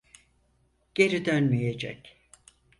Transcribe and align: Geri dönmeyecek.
Geri 0.95 1.25
dönmeyecek. 1.25 2.17